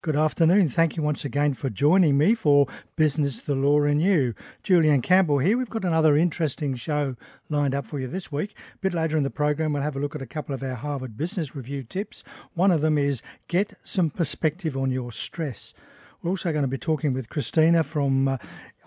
Good 0.00 0.14
afternoon. 0.14 0.68
Thank 0.68 0.96
you 0.96 1.02
once 1.02 1.24
again 1.24 1.54
for 1.54 1.68
joining 1.68 2.16
me 2.16 2.36
for 2.36 2.68
Business, 2.94 3.40
the 3.40 3.56
Law 3.56 3.82
and 3.82 4.00
You. 4.00 4.32
Julian 4.62 5.02
Campbell 5.02 5.38
here. 5.38 5.58
We've 5.58 5.68
got 5.68 5.84
another 5.84 6.16
interesting 6.16 6.76
show 6.76 7.16
lined 7.48 7.74
up 7.74 7.84
for 7.84 7.98
you 7.98 8.06
this 8.06 8.30
week. 8.30 8.54
A 8.76 8.78
bit 8.78 8.94
later 8.94 9.16
in 9.16 9.24
the 9.24 9.28
program, 9.28 9.72
we'll 9.72 9.82
have 9.82 9.96
a 9.96 9.98
look 9.98 10.14
at 10.14 10.22
a 10.22 10.26
couple 10.26 10.54
of 10.54 10.62
our 10.62 10.76
Harvard 10.76 11.16
Business 11.16 11.56
Review 11.56 11.82
tips. 11.82 12.22
One 12.54 12.70
of 12.70 12.80
them 12.80 12.96
is 12.96 13.22
get 13.48 13.74
some 13.82 14.08
perspective 14.08 14.76
on 14.76 14.92
your 14.92 15.10
stress. 15.10 15.74
We're 16.22 16.30
also 16.30 16.52
going 16.52 16.62
to 16.62 16.68
be 16.68 16.78
talking 16.78 17.12
with 17.12 17.28
Christina 17.28 17.82
from 17.82 18.28
uh, 18.28 18.36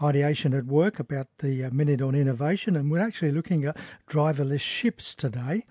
Ideation 0.01 0.53
at 0.53 0.65
Work 0.65 0.97
about 0.97 1.27
the 1.39 1.65
uh, 1.65 1.71
Minute 1.71 2.01
on 2.01 2.15
Innovation, 2.15 2.77
and 2.77 2.89
we're 2.89 2.99
actually 2.99 3.33
looking 3.33 3.65
at 3.65 3.75
driverless 4.07 4.61
ships 4.61 5.13
today. 5.13 5.63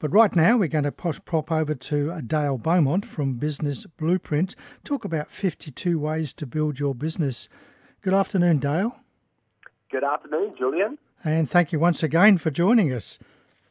But 0.00 0.14
right 0.14 0.34
now, 0.34 0.56
we're 0.56 0.68
going 0.68 0.84
to 0.84 0.92
prop 0.92 1.52
over 1.52 1.74
to 1.74 2.22
Dale 2.22 2.56
Beaumont 2.56 3.04
from 3.04 3.34
Business 3.34 3.84
Blueprint, 3.84 4.56
talk 4.82 5.04
about 5.04 5.30
52 5.30 5.98
ways 5.98 6.32
to 6.32 6.46
build 6.46 6.80
your 6.80 6.94
business. 6.94 7.50
Good 8.00 8.14
afternoon, 8.14 8.60
Dale. 8.60 8.96
Good 9.90 10.02
afternoon, 10.02 10.54
Julian. 10.56 10.96
And 11.22 11.50
thank 11.50 11.70
you 11.70 11.78
once 11.78 12.02
again 12.02 12.38
for 12.38 12.50
joining 12.50 12.90
us. 12.90 13.18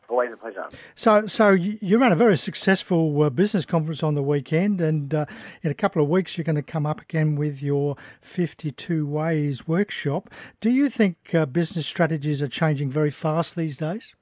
Always 0.08 0.32
a 0.32 0.38
pleasure. 0.38 0.70
So, 0.94 1.26
so 1.26 1.50
you 1.50 1.98
ran 1.98 2.12
a 2.12 2.16
very 2.16 2.38
successful 2.38 3.24
uh, 3.24 3.32
business 3.32 3.66
conference 3.66 4.04
on 4.04 4.14
the 4.14 4.22
weekend, 4.22 4.82
and 4.82 5.16
uh, 5.16 5.26
in 5.64 5.72
a 5.72 5.76
couple 5.76 6.04
of 6.04 6.10
weeks, 6.10 6.38
you're 6.38 6.46
going 6.46 6.56
to 6.58 6.62
come 6.62 6.86
up 6.86 7.02
again 7.02 7.38
with 7.38 7.64
your 7.64 7.96
52 8.22 9.08
Ways 9.08 9.68
workshop. 9.68 10.30
Do 10.62 10.70
you 10.70 10.92
think 10.92 11.34
uh, 11.34 11.48
business 11.48 11.88
strategies 11.88 12.40
are 12.44 12.48
changing 12.48 12.92
very 12.92 13.12
fast 13.12 13.56
these 13.56 13.78
days? 13.78 14.14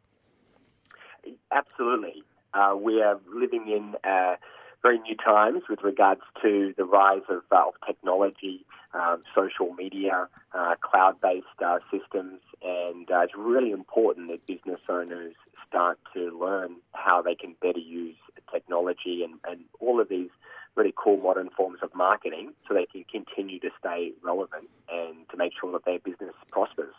Absolutely. 1.52 2.24
Uh, 2.54 2.76
we 2.80 3.02
are 3.02 3.20
living 3.34 3.68
in 3.68 3.96
uh, 4.10 4.36
very 4.82 5.00
new 5.00 5.16
times 5.16 5.64
with 5.70 5.82
regards 5.84 6.22
to 6.42 6.74
the 6.78 6.86
rise 6.86 7.22
of, 7.30 7.42
uh, 7.52 7.68
of 7.68 7.74
technology, 7.86 8.66
um, 8.94 9.22
social 9.36 9.74
media, 9.74 10.28
uh, 10.54 10.76
cloud 10.82 11.20
based 11.22 11.46
uh, 11.66 11.80
systems, 11.92 12.42
and 12.64 13.10
uh, 13.12 13.20
it's 13.20 13.34
really 13.36 13.72
important 13.72 14.30
that 14.30 14.46
business 14.48 14.80
owners 14.90 15.34
start 15.68 16.00
to 16.14 16.38
learn 16.40 16.76
how 16.94 17.22
they 17.22 17.36
can 17.36 17.56
better 17.62 17.80
use 17.80 18.16
technology 18.52 19.24
and, 19.24 19.36
and 19.48 19.66
all 19.80 20.00
of 20.00 20.08
these 20.10 20.30
really 20.76 20.94
cool 20.96 21.18
modern 21.18 21.50
forms 21.50 21.80
of 21.82 21.94
marketing 21.94 22.54
so 22.68 22.74
they 22.74 22.86
can 22.86 23.04
continue 23.12 23.60
to 23.60 23.70
stay 23.80 24.12
relevant 24.24 24.70
and 24.92 25.28
to 25.30 25.36
make 25.36 25.52
sure 25.60 25.72
that 25.72 25.84
their 25.86 26.00
business 26.00 26.34
prospers. 26.52 26.94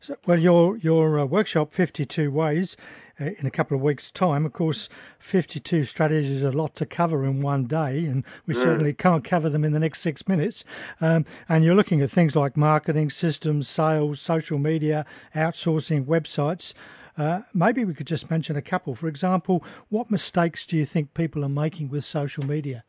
So, 0.00 0.16
well, 0.26 0.38
your 0.38 0.76
your 0.78 1.18
uh, 1.18 1.24
workshop, 1.24 1.72
Fifty 1.72 2.04
Two 2.04 2.30
Ways, 2.30 2.76
uh, 3.20 3.30
in 3.38 3.46
a 3.46 3.50
couple 3.50 3.76
of 3.76 3.82
weeks' 3.82 4.10
time. 4.10 4.46
Of 4.46 4.52
course, 4.52 4.88
fifty 5.18 5.60
two 5.60 5.84
strategies 5.84 6.30
is 6.30 6.42
a 6.42 6.52
lot 6.52 6.74
to 6.76 6.86
cover 6.86 7.24
in 7.24 7.42
one 7.42 7.64
day, 7.66 8.04
and 8.06 8.24
we 8.46 8.54
mm. 8.54 8.62
certainly 8.62 8.92
can't 8.92 9.24
cover 9.24 9.48
them 9.48 9.64
in 9.64 9.72
the 9.72 9.80
next 9.80 10.00
six 10.00 10.26
minutes. 10.28 10.64
Um, 11.00 11.24
and 11.48 11.64
you're 11.64 11.74
looking 11.74 12.00
at 12.00 12.10
things 12.10 12.36
like 12.36 12.56
marketing, 12.56 13.10
systems, 13.10 13.68
sales, 13.68 14.20
social 14.20 14.58
media, 14.58 15.04
outsourcing, 15.34 16.06
websites. 16.06 16.74
Uh, 17.16 17.40
maybe 17.52 17.84
we 17.84 17.94
could 17.94 18.06
just 18.06 18.30
mention 18.30 18.56
a 18.56 18.62
couple. 18.62 18.94
For 18.94 19.08
example, 19.08 19.64
what 19.88 20.10
mistakes 20.10 20.64
do 20.64 20.76
you 20.76 20.86
think 20.86 21.14
people 21.14 21.44
are 21.44 21.48
making 21.48 21.88
with 21.88 22.04
social 22.04 22.46
media? 22.46 22.84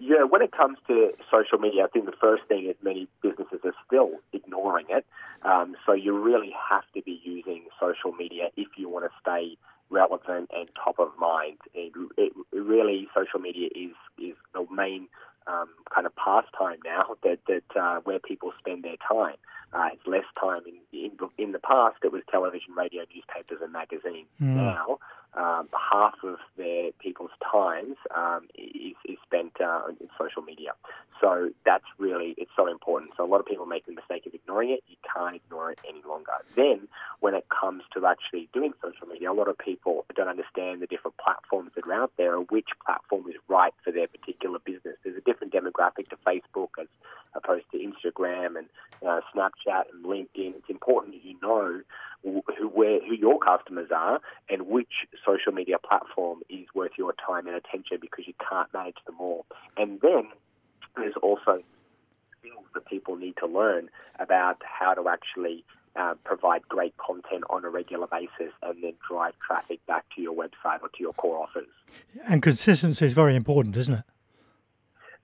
Yeah, 0.00 0.24
when 0.24 0.40
it 0.40 0.50
comes 0.50 0.78
to 0.88 1.12
social 1.30 1.58
media, 1.58 1.84
I 1.84 1.88
think 1.88 2.06
the 2.06 2.16
first 2.18 2.44
thing 2.48 2.66
is 2.66 2.74
many 2.82 3.06
businesses 3.22 3.60
are 3.64 3.74
still 3.86 4.12
ignoring 4.32 4.86
it. 4.88 5.04
Um, 5.42 5.76
so 5.84 5.92
you 5.92 6.18
really 6.18 6.54
have 6.70 6.84
to 6.94 7.02
be 7.02 7.20
using 7.22 7.64
social 7.78 8.12
media 8.12 8.48
if 8.56 8.68
you 8.78 8.88
want 8.88 9.04
to 9.04 9.10
stay 9.20 9.58
relevant 9.90 10.50
and 10.56 10.70
top 10.74 10.98
of 10.98 11.10
mind. 11.18 11.58
It, 11.74 11.92
it, 12.16 12.32
it 12.50 12.58
really, 12.58 13.08
social 13.14 13.40
media 13.40 13.68
is 13.74 13.92
is 14.18 14.36
the 14.54 14.66
main 14.72 15.08
um, 15.46 15.68
kind 15.94 16.06
of 16.06 16.16
pastime 16.16 16.78
now 16.82 17.16
that 17.22 17.40
that 17.46 17.78
uh, 17.78 18.00
where 18.04 18.18
people 18.20 18.52
spend 18.58 18.84
their 18.84 18.96
time. 19.06 19.36
Uh, 19.72 19.88
it's 19.92 20.06
less 20.06 20.24
time 20.40 20.62
in, 20.66 20.98
in 20.98 21.10
in 21.36 21.52
the 21.52 21.58
past. 21.58 21.96
It 22.02 22.10
was 22.10 22.22
television, 22.30 22.72
radio, 22.74 23.02
newspapers, 23.14 23.60
and 23.62 23.72
magazines. 23.72 24.28
Mm. 24.40 24.56
Now 24.56 24.98
um, 25.34 25.68
half 25.92 26.14
of 26.24 26.38
their 26.56 26.90
people's 26.98 27.30
times 27.52 27.96
um, 28.14 28.48
is, 28.56 28.94
is, 29.04 29.16
spent 29.24 29.52
uh, 29.60 29.82
in 30.00 30.08
social 30.18 30.42
media. 30.42 30.72
So 31.20 31.50
that's 31.64 31.84
really 31.98 32.34
it's 32.36 32.50
so 32.56 32.66
important. 32.66 33.12
So 33.16 33.24
a 33.24 33.28
lot 33.28 33.40
of 33.40 33.46
people 33.46 33.66
make 33.66 33.86
the 33.86 33.92
mistake 33.92 34.26
of 34.26 34.34
ignoring 34.34 34.70
it. 34.70 34.82
You 34.88 34.96
can't 35.14 35.36
ignore 35.36 35.70
it 35.70 35.78
any 35.88 36.02
longer. 36.08 36.32
Then 36.56 36.88
when 37.20 37.34
it 37.34 37.46
comes 37.48 37.82
to 37.94 38.06
actually 38.06 38.48
doing 38.52 38.72
social 38.82 39.06
media, 39.06 39.30
a 39.30 39.34
lot 39.34 39.48
of 39.48 39.56
people 39.58 40.04
don't 40.16 40.28
understand 40.28 40.82
the 40.82 40.86
different 40.86 41.16
platforms 41.18 41.70
that 41.76 41.86
are 41.86 41.92
out 41.92 42.12
there 42.16 42.34
or 42.36 42.40
which 42.44 42.68
platform 42.84 43.28
is 43.28 43.36
right 43.48 43.74
for 43.84 43.92
their 43.92 44.08
particular 44.08 44.58
business. 44.58 44.96
There's 45.04 45.16
a 45.16 45.20
different 45.20 45.52
demographic 45.52 46.08
to 46.08 46.16
Facebook 46.26 46.70
as 46.80 46.88
opposed 47.34 47.66
to 47.72 47.78
Instagram 47.78 48.58
and 48.58 48.66
uh, 49.06 49.20
Snapchat 49.34 49.84
and 49.92 50.04
LinkedIn. 50.04 50.56
It's 50.56 50.70
important 50.70 51.14
that 51.14 51.24
you 51.24 51.36
know 51.40 51.82
who, 52.22 52.42
where, 52.72 53.00
who 53.00 53.14
your 53.14 53.38
customers 53.38 53.88
are 53.94 54.20
and 54.48 54.66
which 54.66 55.06
social 55.24 55.52
media 55.52 55.76
platform 55.78 56.40
is 56.48 56.66
worth 56.74 56.92
your 56.98 57.14
time 57.26 57.46
and 57.46 57.56
attention 57.56 57.98
because 58.00 58.26
you 58.26 58.34
can't 58.48 58.72
manage 58.74 58.96
them 59.06 59.16
all. 59.18 59.46
And 59.76 60.00
then 60.00 60.28
there's 60.96 61.14
also 61.22 61.62
skills 62.38 62.64
that 62.74 62.86
people 62.86 63.16
need 63.16 63.36
to 63.38 63.46
learn 63.46 63.88
about 64.18 64.62
how 64.62 64.94
to 64.94 65.08
actually 65.08 65.64
uh, 65.96 66.14
provide 66.24 66.62
great 66.68 66.96
content 66.96 67.44
on 67.50 67.64
a 67.64 67.70
regular 67.70 68.06
basis 68.06 68.52
and 68.62 68.82
then 68.82 68.92
drive 69.08 69.34
traffic 69.44 69.84
back 69.86 70.04
to 70.14 70.22
your 70.22 70.34
website 70.34 70.82
or 70.82 70.88
to 70.88 71.00
your 71.00 71.12
core 71.14 71.42
offers. 71.42 71.68
And 72.28 72.42
consistency 72.42 73.06
is 73.06 73.12
very 73.12 73.34
important, 73.34 73.76
isn't 73.76 73.94
it? 73.94 74.04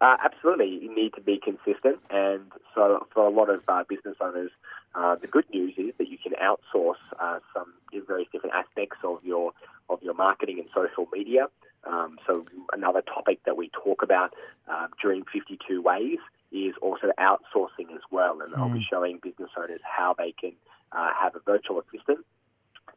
Uh, 0.01 0.17
absolutely, 0.23 0.69
you 0.69 0.95
need 0.95 1.15
to 1.15 1.23
be 1.23 1.41
consistent, 1.43 1.99
and 2.11 2.53
so 2.75 3.07
for 3.15 3.27
a 3.27 3.31
lot 3.31 3.49
of 3.49 3.63
uh, 3.67 3.83
business 3.89 4.17
owners, 4.21 4.51
uh, 4.97 5.15
the 5.17 5.27
good 5.27 5.45
news 5.53 5.75
is 5.77 5.93
that 5.99 6.09
you 6.09 6.17
can 6.17 6.33
outsource 6.33 6.95
uh, 7.21 7.39
some 7.55 7.75
various 8.07 8.29
different 8.33 8.55
aspects 8.55 8.97
of 9.05 9.23
your 9.25 9.53
of 9.89 10.03
your 10.03 10.15
marketing 10.15 10.59
and 10.59 10.69
social 10.75 11.07
media. 11.13 11.47
Um, 11.85 12.19
so 12.27 12.45
another 12.73 13.03
topic 13.03 13.41
that 13.45 13.57
we 13.57 13.71
talk 13.71 14.03
about 14.03 14.35
uh, 14.69 14.89
during 15.01 15.25
52 15.33 15.81
Ways 15.83 16.19
is 16.51 16.75
also 16.81 17.13
outsourcing 17.19 17.95
as 17.95 18.01
well, 18.11 18.41
and 18.41 18.53
mm. 18.53 18.59
I'll 18.59 18.71
be 18.71 18.81
mm. 18.81 18.89
showing 18.91 19.19
business 19.23 19.51
owners 19.57 19.81
how 19.85 20.15
they 20.19 20.33
can 20.33 20.53
uh, 20.93 21.11
have 21.21 21.37
a 21.37 21.41
virtual 21.41 21.81
assistant 21.81 22.25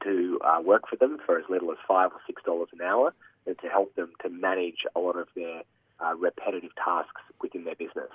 to 0.03 0.39
work 0.63 0.87
for 0.89 0.95
them 0.95 1.17
for 1.25 1.37
as 1.37 1.43
little 1.49 1.71
as 1.71 1.77
five 1.87 2.11
or 2.11 2.19
six 2.25 2.41
dollars 2.43 2.69
an 2.73 2.81
hour, 2.81 3.13
and 3.45 3.57
to 3.59 3.67
help 3.67 3.93
them 3.95 4.13
to 4.21 4.29
manage 4.29 4.85
a 4.95 4.99
lot 4.99 5.17
of 5.17 5.27
their 5.35 5.63
uh, 5.99 6.15
repetitive 6.15 6.71
tasks 6.75 7.21
within 7.41 7.65
their 7.65 7.75
business. 7.75 8.11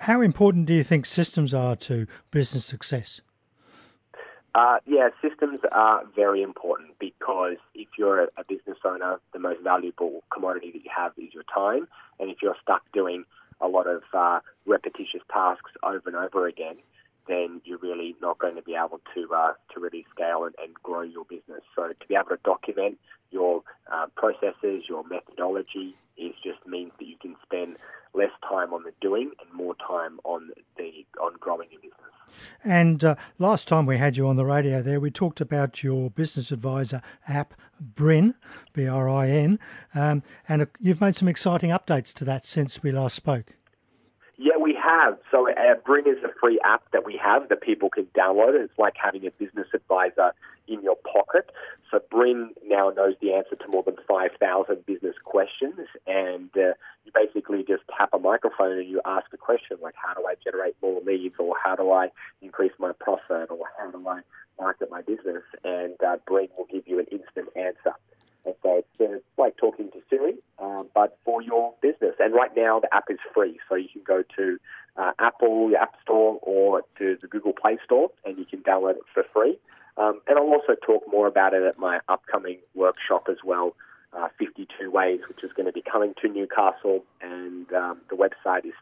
How 0.00 0.20
important 0.20 0.66
do 0.66 0.72
you 0.72 0.82
think 0.82 1.06
systems 1.06 1.52
are 1.52 1.76
to 1.76 2.06
business 2.30 2.64
success? 2.64 3.20
Uh, 4.54 4.78
yeah, 4.86 5.08
systems 5.20 5.58
are 5.72 6.04
very 6.14 6.40
important 6.40 6.90
because 7.00 7.56
if 7.74 7.88
you're 7.98 8.22
a 8.22 8.44
business 8.48 8.78
owner, 8.84 9.18
the 9.32 9.40
most 9.40 9.60
valuable 9.62 10.22
commodity 10.32 10.70
that 10.70 10.84
you 10.84 10.90
have 10.96 11.12
is 11.18 11.34
your 11.34 11.42
time. 11.52 11.88
And 12.20 12.30
if 12.30 12.38
you're 12.40 12.56
stuck 12.62 12.82
doing 12.92 13.24
a 13.60 13.66
lot 13.66 13.88
of 13.88 14.02
uh, 14.12 14.40
repetitious 14.64 15.22
tasks 15.32 15.72
over 15.82 16.02
and 16.06 16.16
over 16.16 16.46
again, 16.46 16.76
then 17.26 17.60
you're 17.64 17.78
really 17.78 18.14
not 18.20 18.38
going 18.38 18.54
to 18.54 18.62
be 18.62 18.74
able 18.74 19.00
to 19.14 19.34
uh, 19.34 19.52
to 19.72 19.80
really 19.80 20.06
scale 20.14 20.44
and, 20.44 20.54
and, 20.62 20.74
grow 20.82 21.00
your 21.00 21.24
business. 21.24 21.62
So 21.74 21.88
to 21.88 22.06
be 22.06 22.14
able 22.14 22.28
to 22.28 22.38
document 22.44 22.98
your 23.34 23.62
uh, 23.92 24.06
processes, 24.16 24.84
your 24.88 25.04
methodology, 25.16 25.94
is 26.16 26.32
just 26.42 26.64
means 26.66 26.92
that 26.98 27.06
you 27.06 27.16
can 27.20 27.34
spend 27.42 27.76
less 28.14 28.30
time 28.48 28.72
on 28.72 28.84
the 28.84 28.92
doing 29.00 29.32
and 29.40 29.52
more 29.52 29.74
time 29.86 30.20
on 30.22 30.50
the 30.78 30.90
on 31.20 31.32
growing 31.40 31.68
your 31.72 31.80
business. 31.80 31.98
And 32.62 33.02
uh, 33.02 33.16
last 33.38 33.66
time 33.68 33.86
we 33.86 33.98
had 33.98 34.16
you 34.16 34.26
on 34.28 34.36
the 34.36 34.44
radio, 34.44 34.80
there 34.82 35.00
we 35.00 35.10
talked 35.10 35.40
about 35.40 35.82
your 35.82 36.10
business 36.10 36.52
advisor 36.52 37.02
app, 37.28 37.54
Brin, 37.80 38.34
B 38.72 38.86
R 38.86 39.08
I 39.08 39.28
N, 39.28 39.58
um, 39.94 40.22
and 40.48 40.62
uh, 40.62 40.66
you've 40.80 41.00
made 41.00 41.16
some 41.16 41.28
exciting 41.28 41.70
updates 41.70 42.12
to 42.14 42.24
that 42.24 42.44
since 42.44 42.82
we 42.82 42.92
last 42.92 43.16
spoke. 43.16 43.56
Have. 44.94 45.18
So 45.30 45.50
uh, 45.50 45.74
Brin 45.84 46.06
is 46.06 46.22
a 46.24 46.28
free 46.40 46.60
app 46.64 46.82
that 46.92 47.04
we 47.04 47.18
have 47.22 47.48
that 47.48 47.60
people 47.60 47.90
can 47.90 48.06
download. 48.16 48.54
It's 48.62 48.78
like 48.78 48.94
having 49.02 49.26
a 49.26 49.30
business 49.32 49.66
advisor 49.74 50.32
in 50.68 50.82
your 50.82 50.96
pocket. 50.96 51.50
So 51.90 52.00
Brin 52.10 52.50
now 52.64 52.90
knows 52.90 53.14
the 53.20 53.32
answer 53.32 53.56
to 53.56 53.68
more 53.68 53.82
than 53.82 53.96
5,000 54.06 54.86
business 54.86 55.14
questions, 55.24 55.78
and 56.06 56.50
uh, 56.56 56.74
you 57.04 57.12
basically 57.14 57.64
just 57.66 57.82
tap 57.96 58.10
a 58.12 58.18
microphone 58.18 58.78
and 58.78 58.88
you 58.88 59.00
ask 59.04 59.26
a 59.32 59.36
question 59.36 59.78
like, 59.82 59.94
how 59.96 60.14
do 60.14 60.26
I 60.26 60.34
generate 60.42 60.76
more 60.82 61.00
leads, 61.02 61.34
or 61.38 61.54
how 61.62 61.74
do 61.76 61.90
I 61.90 62.08
increase 62.40 62.72
my 62.78 62.92
profit, 62.92 63.50
or 63.50 63.66
how 63.78 63.90
do 63.90 64.08
I 64.08 64.20
market 64.58 64.90
my 64.90 65.02
business, 65.02 65.42
and 65.64 65.94
uh, 66.06 66.16
Brin 66.26 66.48
will 66.56 66.66
give 66.70 66.86
you 66.86 66.98
an 66.98 67.06
instant 67.10 67.48
answer. 67.56 67.94
So 68.44 68.54
it's, 68.64 69.00
uh, 69.00 69.42
like 69.42 69.56
talking 69.56 69.90
to 69.92 70.00
Siri, 70.10 70.34
uh, 70.58 70.84
but 70.94 71.18
for 71.24 71.42
your 71.42 71.74
business. 71.80 72.14
And 72.18 72.34
right 72.34 72.50
now 72.56 72.80
the 72.80 72.94
app 72.94 73.04
is 73.08 73.18
free, 73.34 73.58
so 73.68 73.74
you 73.74 73.88
can 73.92 74.02
go 74.06 74.22
to 74.36 74.58
uh, 74.96 75.12
Apple, 75.18 75.72
App 75.80 75.94
Store, 76.02 76.38
or 76.42 76.82
to 76.98 77.16
the 77.20 77.26
Google 77.26 77.52
Play 77.52 77.78
Store, 77.84 78.10
and 78.24 78.38
you 78.38 78.44
can 78.44 78.60
download 78.60 78.96
it 78.96 79.02
for 79.12 79.24
free. 79.32 79.58
Um, 79.96 80.20
and 80.26 80.38
I'll 80.38 80.44
also 80.44 80.74
talk 80.84 81.04
more 81.10 81.26
about 81.26 81.54
it 81.54 81.62
at 81.62 81.78
my 81.78 82.00
upcoming 82.08 82.58
workshop 82.74 83.28
as 83.30 83.38
well 83.44 83.74
uh, 84.16 84.28
52 84.38 84.90
Ways, 84.90 85.20
which 85.28 85.42
is 85.42 85.52
going 85.52 85.66
to 85.66 85.72
be 85.72 85.82
coming 85.82 86.14
to 86.22 86.28
Newcastle, 86.28 87.04
and 87.20 87.70
um, 87.72 88.00
the 88.10 88.16
website 88.16 88.64
is 88.64 88.72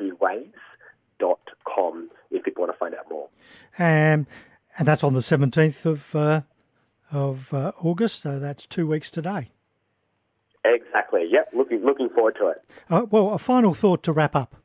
52ways.com 0.00 2.10
if 2.30 2.44
people 2.44 2.62
want 2.62 2.72
to 2.72 2.78
find 2.78 2.94
out 2.94 3.10
more. 3.10 3.28
Um, 3.78 4.26
and 4.78 4.88
that's 4.88 5.04
on 5.04 5.12
the 5.14 5.20
17th 5.20 5.86
of, 5.86 6.16
uh, 6.16 6.40
of 7.12 7.52
uh, 7.54 7.72
August, 7.82 8.20
so 8.20 8.38
that's 8.38 8.66
two 8.66 8.86
weeks 8.86 9.10
today. 9.10 9.50
Exactly. 10.64 11.28
Yep. 11.30 11.50
Looking 11.54 11.84
looking 11.84 12.08
forward 12.08 12.36
to 12.38 12.48
it. 12.48 12.64
Uh, 12.88 13.06
well, 13.10 13.32
a 13.32 13.38
final 13.38 13.74
thought 13.74 14.02
to 14.04 14.12
wrap 14.12 14.36
up. 14.36 14.56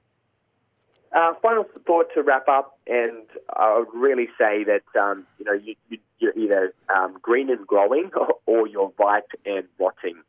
Uh, 1.12 1.34
final 1.42 1.66
thought 1.86 2.08
to 2.14 2.22
wrap 2.22 2.48
up, 2.48 2.78
and 2.86 3.26
I 3.56 3.80
would 3.80 4.00
really 4.00 4.28
say 4.38 4.64
that 4.66 4.84
um, 5.00 5.26
you 5.40 5.46
know 5.46 5.54
you, 5.54 5.76
you, 5.90 6.30
are 6.30 6.38
either 6.38 6.74
um, 6.96 7.18
green 7.22 7.50
and 7.50 7.66
growing, 7.66 8.12
or, 8.16 8.36
or 8.46 8.68
you're 8.68 8.92
white 8.98 9.24
and 9.46 9.64
rotting. 9.80 10.22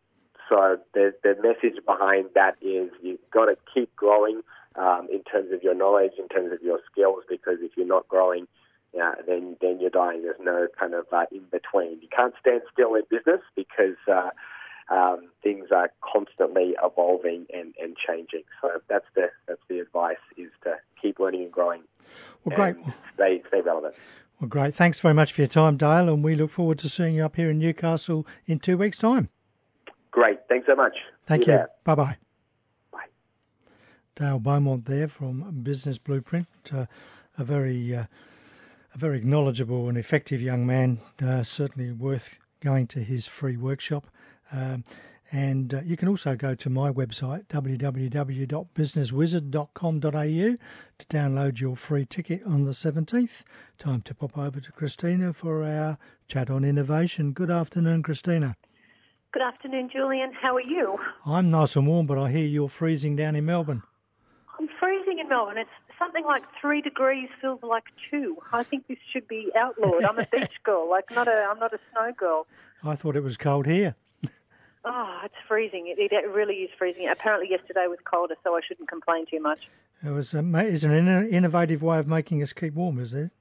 So 0.48 0.78
the 0.94 1.12
the 1.22 1.34
message 1.42 1.84
behind 1.84 2.30
that 2.34 2.56
is 2.62 2.90
you've 3.02 3.18
got 3.30 3.46
to 3.46 3.56
keep 3.74 3.94
growing 3.96 4.40
um, 4.76 5.08
in 5.12 5.22
terms 5.24 5.52
of 5.52 5.62
your 5.62 5.74
knowledge, 5.74 6.12
in 6.18 6.28
terms 6.28 6.52
of 6.52 6.62
your 6.62 6.80
skills, 6.90 7.24
because 7.28 7.58
if 7.60 7.72
you're 7.76 7.86
not 7.86 8.08
growing, 8.08 8.46
yeah, 8.94 9.14
then 9.26 9.56
then 9.60 9.80
you're 9.80 9.90
dying. 9.90 10.22
There's 10.22 10.36
no 10.40 10.68
kind 10.78 10.94
of 10.94 11.06
uh, 11.12 11.26
in 11.30 11.44
between. 11.50 12.00
You 12.00 12.08
can't 12.14 12.34
stand 12.40 12.62
still 12.72 12.94
in 12.94 13.02
business 13.10 13.40
because 13.54 13.96
uh, 14.10 14.30
um, 14.90 15.28
things 15.42 15.68
are 15.70 15.90
constantly 16.00 16.74
evolving 16.82 17.46
and, 17.52 17.74
and 17.80 17.96
changing. 17.96 18.44
So 18.62 18.70
that's 18.88 19.04
the 19.14 19.28
that's 19.46 19.60
the 19.68 19.80
advice 19.80 20.16
is 20.36 20.50
to 20.64 20.76
keep 21.00 21.18
learning 21.18 21.42
and 21.42 21.52
growing. 21.52 21.82
Well, 22.44 22.56
great. 22.56 22.76
Stay 23.14 23.42
stay 23.48 23.60
relevant. 23.60 23.94
Well, 24.40 24.48
great. 24.48 24.74
Thanks 24.74 25.00
very 25.00 25.14
much 25.14 25.32
for 25.32 25.42
your 25.42 25.48
time, 25.48 25.76
Dale, 25.76 26.08
and 26.08 26.22
we 26.22 26.34
look 26.34 26.50
forward 26.50 26.78
to 26.78 26.88
seeing 26.88 27.16
you 27.16 27.24
up 27.24 27.36
here 27.36 27.50
in 27.50 27.58
Newcastle 27.58 28.26
in 28.46 28.60
two 28.60 28.78
weeks' 28.78 28.98
time. 28.98 29.28
Great. 30.10 30.38
Thanks 30.48 30.66
so 30.66 30.74
much. 30.74 30.96
Thank 31.26 31.44
See 31.44 31.52
you. 31.52 31.64
Bye 31.84 31.94
bye. 31.94 32.16
Bye. 32.92 33.06
Dale 34.14 34.38
Beaumont 34.38 34.86
there 34.86 35.08
from 35.08 35.60
Business 35.62 35.98
Blueprint, 35.98 36.46
uh, 36.72 36.86
a 37.36 37.44
very 37.44 37.94
uh, 37.94 38.04
a 38.98 39.00
very 39.00 39.20
knowledgeable 39.20 39.88
and 39.88 39.96
effective 39.96 40.42
young 40.42 40.66
man, 40.66 40.98
uh, 41.22 41.44
certainly 41.44 41.92
worth 41.92 42.40
going 42.60 42.88
to 42.88 42.98
his 43.00 43.28
free 43.28 43.56
workshop. 43.56 44.08
Um, 44.50 44.82
and 45.30 45.72
uh, 45.72 45.82
you 45.84 45.96
can 45.96 46.08
also 46.08 46.34
go 46.34 46.56
to 46.56 46.68
my 46.68 46.90
website, 46.90 47.46
www.businesswizard.com.au, 47.46 50.00
to 50.00 51.06
download 51.06 51.60
your 51.60 51.76
free 51.76 52.06
ticket 52.06 52.42
on 52.44 52.64
the 52.64 52.72
17th. 52.72 53.44
Time 53.78 54.02
to 54.02 54.12
pop 54.14 54.36
over 54.36 54.58
to 54.58 54.72
Christina 54.72 55.32
for 55.32 55.62
our 55.62 55.96
chat 56.26 56.50
on 56.50 56.64
innovation. 56.64 57.30
Good 57.32 57.52
afternoon, 57.52 58.02
Christina. 58.02 58.56
Good 59.32 59.42
afternoon, 59.42 59.90
Julian. 59.92 60.32
How 60.32 60.56
are 60.56 60.62
you? 60.62 60.98
I'm 61.24 61.52
nice 61.52 61.76
and 61.76 61.86
warm, 61.86 62.06
but 62.06 62.18
I 62.18 62.32
hear 62.32 62.46
you're 62.46 62.68
freezing 62.68 63.14
down 63.14 63.36
in 63.36 63.46
Melbourne. 63.46 63.84
I'm 64.58 64.68
freezing 64.80 65.20
in 65.20 65.28
Melbourne. 65.28 65.58
It's 65.58 65.70
something 65.98 66.24
like 66.24 66.42
three 66.60 66.80
degrees 66.80 67.28
feels 67.40 67.62
like 67.62 67.84
two. 68.10 68.36
I 68.52 68.62
think 68.62 68.86
this 68.86 68.98
should 69.12 69.28
be 69.28 69.50
outlawed. 69.56 70.04
I'm 70.04 70.18
a 70.18 70.26
beach 70.32 70.62
girl, 70.62 70.88
like 70.88 71.10
not 71.10 71.28
a. 71.28 71.46
I'm 71.50 71.58
not 71.58 71.72
a 71.72 71.80
snow 71.92 72.12
girl. 72.16 72.46
I 72.84 72.94
thought 72.94 73.16
it 73.16 73.22
was 73.22 73.36
cold 73.36 73.66
here. 73.66 73.96
Oh, 74.84 75.20
it's 75.24 75.34
freezing. 75.46 75.88
It, 75.88 76.12
it, 76.12 76.28
really 76.28 76.56
is 76.56 76.70
freezing. 76.78 77.08
Apparently, 77.08 77.50
yesterday 77.50 77.86
was 77.88 77.98
colder, 78.04 78.36
so 78.44 78.56
I 78.56 78.60
shouldn't 78.66 78.88
complain 78.88 79.26
too 79.26 79.40
much. 79.40 79.68
It 80.04 80.10
was 80.10 80.32
is 80.34 80.84
an 80.84 81.28
innovative 81.28 81.82
way 81.82 81.98
of 81.98 82.06
making 82.06 82.42
us 82.42 82.52
keep 82.52 82.74
warm, 82.74 83.00
is 83.00 83.12
there? 83.12 83.32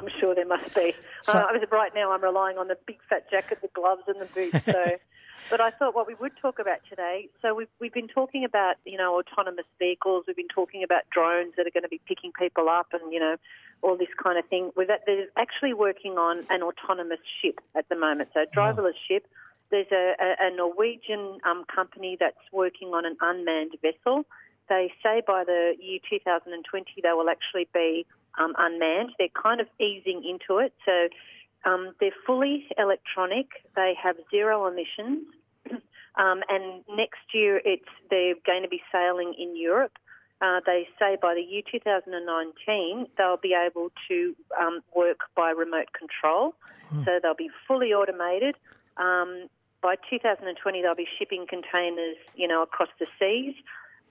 I'm 0.00 0.08
sure 0.20 0.34
there 0.34 0.46
must 0.46 0.74
be. 0.74 0.94
So, 1.22 1.32
uh, 1.32 1.58
right 1.70 1.94
now, 1.94 2.12
I'm 2.12 2.22
relying 2.22 2.58
on 2.58 2.68
the 2.68 2.76
big 2.86 2.98
fat 3.08 3.30
jacket, 3.30 3.58
the 3.62 3.68
gloves, 3.68 4.02
and 4.06 4.20
the 4.20 4.26
boots. 4.26 4.64
So, 4.64 4.96
but 5.50 5.60
I 5.60 5.70
thought 5.70 5.94
what 5.94 6.06
we 6.06 6.14
would 6.14 6.32
talk 6.40 6.58
about 6.58 6.78
today. 6.88 7.28
So 7.42 7.54
we've 7.54 7.68
we've 7.80 7.94
been 7.94 8.08
talking 8.08 8.44
about 8.44 8.76
you 8.84 8.98
know 8.98 9.18
autonomous 9.18 9.66
vehicles. 9.78 10.24
We've 10.26 10.36
been 10.36 10.48
talking 10.48 10.82
about 10.82 11.02
drones 11.10 11.54
that 11.56 11.66
are 11.66 11.70
going 11.70 11.82
to 11.82 11.88
be 11.88 12.00
picking 12.06 12.32
people 12.32 12.68
up, 12.68 12.88
and 12.92 13.12
you 13.12 13.20
know 13.20 13.36
all 13.82 13.96
this 13.96 14.08
kind 14.22 14.38
of 14.38 14.46
thing. 14.46 14.70
We're 14.76 14.86
actually 15.36 15.74
working 15.74 16.18
on 16.18 16.44
an 16.50 16.62
autonomous 16.62 17.20
ship 17.42 17.60
at 17.74 17.88
the 17.88 17.96
moment. 17.96 18.30
So 18.34 18.44
driverless 18.54 18.94
oh. 18.94 19.08
ship 19.08 19.26
there's 19.70 19.90
a, 19.90 20.14
a, 20.20 20.48
a 20.48 20.56
Norwegian 20.56 21.38
um, 21.44 21.64
company 21.74 22.16
that's 22.18 22.38
working 22.52 22.88
on 22.88 23.04
an 23.04 23.16
unmanned 23.20 23.72
vessel. 23.82 24.24
They 24.68 24.92
say 25.02 25.22
by 25.26 25.44
the 25.44 25.74
year 25.80 25.98
2020 26.08 26.86
they 27.02 27.12
will 27.12 27.28
actually 27.28 27.68
be 27.74 28.06
um, 28.38 28.54
unmanned. 28.58 29.10
They're 29.18 29.28
kind 29.40 29.60
of 29.60 29.66
easing 29.80 30.22
into 30.24 30.60
it. 30.60 30.72
So 30.84 31.08
um, 31.68 31.94
they're 32.00 32.10
fully 32.26 32.66
electronic. 32.78 33.46
They 33.76 33.94
have 34.02 34.16
zero 34.30 34.66
emissions. 34.66 35.26
um, 36.16 36.42
and 36.48 36.84
next 36.96 37.32
year 37.32 37.60
it's 37.64 37.88
they're 38.10 38.34
going 38.46 38.62
to 38.62 38.68
be 38.68 38.82
sailing 38.92 39.34
in 39.38 39.56
Europe. 39.56 39.92
Uh, 40.40 40.60
they 40.66 40.86
say 40.98 41.16
by 41.20 41.34
the 41.34 41.40
year 41.40 41.62
2019 41.70 43.06
they'll 43.16 43.36
be 43.36 43.54
able 43.54 43.90
to 44.08 44.34
um, 44.60 44.80
work 44.94 45.20
by 45.36 45.50
remote 45.50 45.88
control. 45.96 46.54
Hmm. 46.88 47.04
So 47.04 47.18
they'll 47.22 47.34
be 47.34 47.50
fully 47.66 47.92
automated. 47.92 48.56
Um, 48.96 49.48
by 49.84 49.96
2020, 50.08 50.80
they'll 50.80 50.94
be 50.94 51.06
shipping 51.18 51.46
containers, 51.46 52.16
you 52.34 52.48
know, 52.48 52.62
across 52.62 52.88
the 52.98 53.06
seas. 53.18 53.54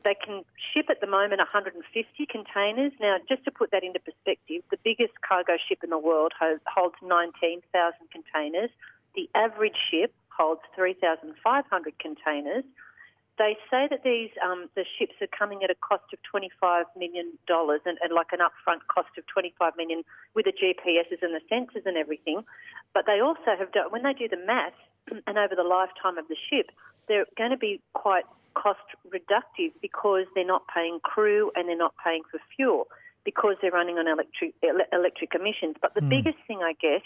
They 0.04 0.16
can 0.16 0.44
ship 0.74 0.88
at 0.90 1.00
the 1.00 1.08
moment 1.08 1.40
150 1.40 1.80
containers. 2.28 2.92
Now, 3.00 3.18
just 3.28 3.46
to 3.46 3.52
put 3.52 3.72
that 3.72 3.84
into 3.84 4.00
perspective, 4.00 4.64
the 4.70 4.78
biggest 4.84 5.14
cargo 5.28 5.54
ship 5.58 5.80
in 5.84 5.90
the 5.90 5.98
world 5.98 6.34
holds 6.40 6.96
19,000 7.02 7.64
containers. 8.12 8.70
The 9.16 9.30
average 9.34 9.78
ship 9.90 10.14
holds 10.30 10.62
3,500 10.76 12.00
containers. 12.00 12.64
They 13.38 13.58
say 13.72 13.88
that 13.90 14.04
these 14.04 14.30
um, 14.46 14.70
the 14.76 14.86
ships 15.00 15.16
are 15.20 15.28
coming 15.28 15.64
at 15.64 15.72
a 15.72 15.76
cost 15.76 16.06
of 16.14 16.22
twenty 16.22 16.52
five 16.62 16.86
million 16.96 17.34
dollars 17.48 17.82
and, 17.84 17.98
and, 18.04 18.14
like 18.14 18.28
an 18.32 18.40
upfront 18.46 18.86
cost 18.94 19.10
of 19.18 19.26
25 19.26 19.74
million 19.76 20.04
with 20.36 20.46
the 20.46 20.54
GPSs 20.54 21.18
and 21.24 21.34
the 21.34 21.42
sensors 21.50 21.84
and 21.88 21.98
everything. 21.98 22.44
But 22.94 23.08
they 23.08 23.20
also 23.22 23.58
have 23.58 23.72
done 23.72 23.90
when 23.90 24.04
they 24.04 24.14
do 24.14 24.28
the 24.28 24.38
math 24.38 24.78
and 25.26 25.38
over 25.40 25.56
the 25.56 25.64
lifetime 25.64 26.20
of 26.20 26.28
the 26.28 26.38
ship, 26.50 26.70
they're 27.08 27.26
going 27.36 27.50
to 27.50 27.58
be 27.58 27.82
quite 27.94 28.26
cost 28.54 28.86
reductive 29.08 29.72
because 29.82 30.26
they're 30.36 30.46
not 30.46 30.64
paying 30.74 31.00
crew 31.04 31.52
and 31.56 31.68
they're 31.68 31.78
not 31.78 31.94
paying 32.04 32.24
for 32.30 32.40
fuel 32.56 32.88
because 33.26 33.56
they're 33.62 33.72
running 33.72 33.98
on 33.98 34.08
electric 34.08 34.54
electric 34.92 35.34
emissions. 35.36 35.76
But 35.82 35.94
the 35.94 36.02
mm. 36.02 36.10
biggest 36.10 36.38
thing, 36.48 36.60
I 36.64 36.74
guess, 36.74 37.02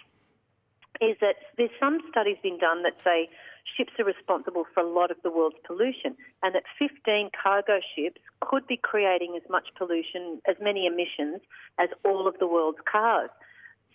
is 1.01 1.17
that 1.21 1.35
there's 1.57 1.73
some 1.79 1.99
studies 2.09 2.37
been 2.41 2.57
done 2.57 2.83
that 2.83 2.93
say 3.03 3.29
ships 3.75 3.93
are 3.99 4.05
responsible 4.05 4.65
for 4.73 4.81
a 4.81 4.87
lot 4.87 5.11
of 5.11 5.17
the 5.23 5.29
world's 5.29 5.57
pollution, 5.65 6.15
and 6.41 6.55
that 6.55 6.63
15 6.79 7.29
cargo 7.31 7.79
ships 7.95 8.21
could 8.41 8.65
be 8.67 8.77
creating 8.77 9.35
as 9.35 9.47
much 9.49 9.67
pollution, 9.77 10.41
as 10.47 10.55
many 10.61 10.85
emissions, 10.85 11.41
as 11.79 11.89
all 12.05 12.27
of 12.27 12.39
the 12.39 12.47
world's 12.47 12.79
cars. 12.89 13.29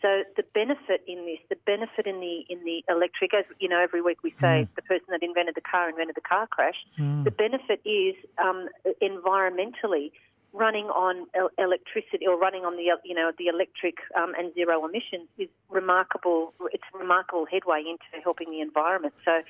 So 0.03 0.25
the 0.37 0.43
benefit 0.53 1.03
in 1.07 1.25
this, 1.27 1.39
the 1.49 1.57
benefit 1.65 2.07
in 2.09 2.19
the 2.19 2.45
in 2.51 2.65
the 2.65 2.83
electric, 2.89 3.33
as 3.33 3.45
you 3.61 3.69
know, 3.69 3.81
every 3.81 4.03
week 4.03 4.19
we 4.25 4.31
say 4.41 4.67
mm. 4.67 4.69
the 4.75 4.83
person 4.83 5.07
that 5.11 5.23
invented 5.23 5.55
the 5.55 5.63
car 5.63 5.89
invented 5.89 6.17
the 6.17 6.29
car 6.29 6.49
crash. 6.49 6.75
Mm. 6.99 7.23
The 7.23 7.31
benefit 7.31 7.81
is 7.87 8.17
um, 8.43 8.69
environmentally 9.01 10.11
running 10.53 10.87
on 10.87 11.27
electricity 11.57 12.27
or 12.27 12.37
running 12.37 12.65
on 12.65 12.77
the 12.77 12.91
you 13.05 13.15
know 13.15 13.31
the 13.39 13.47
electric 13.47 13.99
um, 14.17 14.35
and 14.37 14.53
zero 14.55 14.85
emissions 14.85 15.29
is 15.39 15.49
remarkable. 15.71 16.53
It's 16.73 16.85
remarkable 16.93 17.47
headway 17.47 17.85
into 17.87 18.23
helping 18.25 18.51
the 18.51 18.61
environment. 18.61 19.15
So 19.25 19.41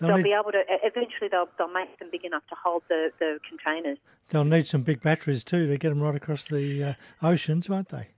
they'll, 0.00 0.08
they'll 0.08 0.16
need, 0.16 0.22
be 0.22 0.32
able 0.32 0.52
to 0.52 0.62
eventually 0.82 1.28
they'll 1.30 1.50
they'll 1.58 1.68
make 1.68 1.98
them 1.98 2.08
big 2.10 2.24
enough 2.24 2.46
to 2.48 2.54
hold 2.54 2.84
the, 2.88 3.10
the 3.18 3.38
containers. 3.46 3.98
They'll 4.30 4.44
need 4.44 4.66
some 4.66 4.80
big 4.80 5.02
batteries 5.02 5.44
too 5.44 5.66
to 5.66 5.76
get 5.76 5.90
them 5.90 6.00
right 6.00 6.14
across 6.14 6.48
the 6.48 6.82
uh, 6.82 6.94
oceans, 7.22 7.68
won't 7.68 7.90
they? 7.90 8.08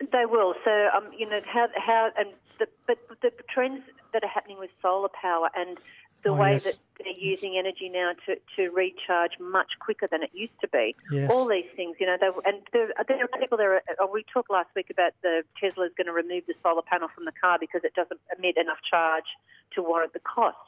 They 0.00 0.24
will. 0.26 0.54
So 0.64 0.88
um, 0.96 1.10
you 1.16 1.28
know 1.28 1.40
how 1.46 1.68
how 1.76 2.10
and 2.16 2.30
the, 2.58 2.66
but 2.86 2.98
the 3.22 3.32
trends 3.48 3.82
that 4.12 4.24
are 4.24 4.28
happening 4.28 4.58
with 4.58 4.70
solar 4.82 5.08
power 5.08 5.50
and 5.54 5.78
the 6.22 6.30
oh, 6.30 6.34
way 6.34 6.52
yes. 6.52 6.64
that 6.64 6.78
they're 6.98 7.18
using 7.18 7.56
energy 7.56 7.88
now 7.88 8.12
to, 8.26 8.36
to 8.56 8.70
recharge 8.70 9.32
much 9.40 9.72
quicker 9.78 10.06
than 10.10 10.22
it 10.22 10.30
used 10.34 10.58
to 10.60 10.68
be. 10.68 10.94
Yes. 11.10 11.30
All 11.32 11.48
these 11.48 11.64
things, 11.76 11.96
you 11.98 12.06
know, 12.06 12.16
they, 12.20 12.28
and 12.44 12.60
there, 12.72 12.92
there 13.08 13.24
are 13.24 13.40
people 13.40 13.56
there. 13.56 13.82
Oh, 13.98 14.10
we 14.12 14.24
talked 14.32 14.50
last 14.50 14.68
week 14.76 14.90
about 14.90 15.12
the 15.22 15.42
Tesla 15.58 15.86
is 15.86 15.92
going 15.96 16.06
to 16.06 16.12
remove 16.12 16.44
the 16.46 16.54
solar 16.62 16.82
panel 16.82 17.08
from 17.14 17.24
the 17.24 17.32
car 17.32 17.58
because 17.58 17.82
it 17.84 17.94
doesn't 17.94 18.20
emit 18.36 18.56
enough 18.58 18.78
charge 18.88 19.24
to 19.74 19.82
warrant 19.82 20.12
the 20.12 20.20
cost. 20.20 20.58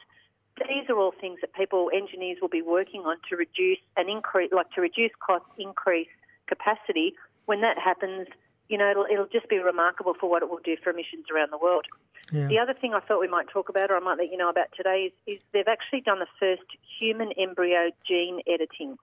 These 0.57 0.89
are 0.89 0.97
all 0.97 1.13
things 1.19 1.39
that 1.41 1.53
people, 1.53 1.89
engineers, 1.93 2.37
will 2.41 2.49
be 2.49 2.61
working 2.61 3.01
on 3.01 3.17
to 3.29 3.35
reduce 3.35 3.79
and 3.97 4.09
increase, 4.09 4.51
like 4.51 4.71
to 4.71 4.81
reduce 4.81 5.11
cost, 5.25 5.45
increase 5.57 6.09
capacity. 6.47 7.15
When 7.45 7.61
that 7.61 7.77
happens, 7.77 8.27
you 8.69 8.77
know, 8.77 8.89
it'll, 8.89 9.05
it'll 9.11 9.27
just 9.27 9.49
be 9.49 9.59
remarkable 9.59 10.13
for 10.19 10.29
what 10.29 10.41
it 10.41 10.49
will 10.49 10.61
do 10.63 10.75
for 10.83 10.89
emissions 10.91 11.25
around 11.33 11.51
the 11.51 11.57
world. 11.57 11.85
Yeah. 12.31 12.47
The 12.47 12.59
other 12.59 12.73
thing 12.73 12.93
I 12.93 12.99
thought 12.99 13.19
we 13.19 13.27
might 13.27 13.49
talk 13.49 13.69
about, 13.69 13.91
or 13.91 13.97
I 13.97 13.99
might 13.99 14.17
let 14.17 14.31
you 14.31 14.37
know 14.37 14.49
about 14.49 14.67
today, 14.75 15.11
is, 15.11 15.35
is 15.35 15.39
they've 15.51 15.67
actually 15.67 16.01
done 16.01 16.19
the 16.19 16.27
first 16.39 16.63
human 16.99 17.31
embryo 17.33 17.91
gene 18.07 18.39
editing, 18.47 18.97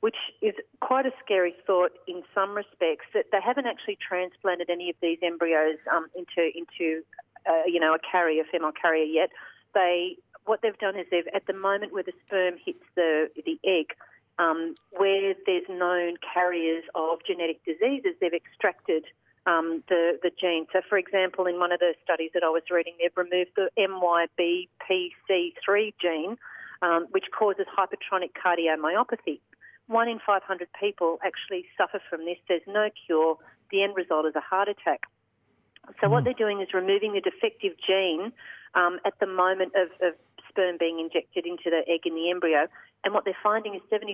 which 0.00 0.16
is 0.42 0.54
quite 0.80 1.06
a 1.06 1.12
scary 1.24 1.54
thought 1.66 1.92
in 2.08 2.22
some 2.34 2.54
respects. 2.54 3.06
That 3.14 3.26
they 3.32 3.40
haven't 3.40 3.66
actually 3.66 3.96
transplanted 3.96 4.68
any 4.68 4.90
of 4.90 4.96
these 5.00 5.18
embryos 5.22 5.78
um, 5.94 6.06
into 6.16 6.50
into 6.56 7.02
uh, 7.48 7.64
you 7.66 7.80
know 7.80 7.94
a 7.94 7.98
carrier, 7.98 8.42
a 8.42 8.46
female 8.50 8.72
carrier 8.72 9.04
yet. 9.04 9.30
They 9.72 10.16
what 10.46 10.60
they've 10.62 10.78
done 10.78 10.96
is 10.96 11.06
they've, 11.10 11.28
at 11.34 11.46
the 11.46 11.52
moment 11.52 11.92
where 11.92 12.02
the 12.02 12.12
sperm 12.26 12.54
hits 12.64 12.82
the, 12.94 13.28
the 13.44 13.58
egg, 13.64 13.94
um, 14.38 14.74
where 14.90 15.34
there's 15.46 15.64
known 15.68 16.16
carriers 16.34 16.84
of 16.94 17.20
genetic 17.26 17.64
diseases, 17.64 18.12
they've 18.20 18.34
extracted 18.34 19.06
um, 19.46 19.82
the, 19.88 20.18
the 20.22 20.30
gene. 20.38 20.66
So, 20.72 20.82
for 20.88 20.98
example, 20.98 21.46
in 21.46 21.58
one 21.58 21.72
of 21.72 21.80
the 21.80 21.94
studies 22.02 22.30
that 22.34 22.42
I 22.42 22.48
was 22.48 22.64
reading, 22.70 22.94
they've 23.00 23.16
removed 23.16 23.52
the 23.56 23.70
MYBPC3 23.78 25.94
gene, 26.00 26.36
um, 26.82 27.06
which 27.10 27.24
causes 27.36 27.66
hypertrophic 27.66 28.30
cardiomyopathy. 28.34 29.40
One 29.86 30.08
in 30.08 30.18
500 30.26 30.68
people 30.78 31.18
actually 31.24 31.66
suffer 31.78 32.00
from 32.10 32.24
this. 32.24 32.38
There's 32.48 32.66
no 32.66 32.90
cure. 33.06 33.36
The 33.70 33.84
end 33.84 33.94
result 33.96 34.26
is 34.26 34.34
a 34.34 34.40
heart 34.40 34.68
attack. 34.68 35.02
So, 36.00 36.08
mm. 36.08 36.10
what 36.10 36.24
they're 36.24 36.34
doing 36.34 36.60
is 36.60 36.74
removing 36.74 37.12
the 37.12 37.20
defective 37.20 37.74
gene 37.86 38.32
um, 38.74 38.98
at 39.06 39.16
the 39.20 39.26
moment 39.26 39.74
of, 39.76 39.90
of 40.06 40.14
sperm 40.56 40.76
being 40.80 40.98
injected 40.98 41.44
into 41.44 41.68
the 41.68 41.84
egg 41.84 42.06
in 42.06 42.14
the 42.14 42.30
embryo. 42.30 42.66
And 43.04 43.12
what 43.12 43.24
they're 43.24 43.36
finding 43.42 43.74
is 43.74 43.82
72% 43.92 44.08